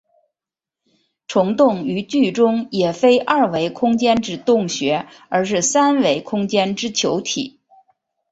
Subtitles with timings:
[1.27, 7.59] 虫洞于剧中也非二维空间之洞穴而是三维空间之球体。